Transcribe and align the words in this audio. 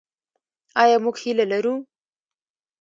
آیا 0.81 0.97
موږ 1.03 1.15
هیله 1.23 1.45
لرو؟ 1.51 1.75